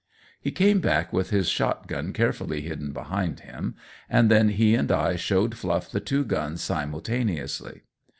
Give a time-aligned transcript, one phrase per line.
[0.41, 3.75] He came back with his shotgun carefully hidden behind him,
[4.09, 7.81] and then he and I showed Fluff the two guns simultaneously.